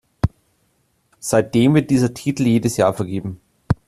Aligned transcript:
Seitdem 1.19 1.75
wird 1.75 1.91
dieser 1.91 2.11
Titel 2.11 2.47
jedes 2.47 2.75
Jahr 2.75 2.91
vergeben. 2.95 3.39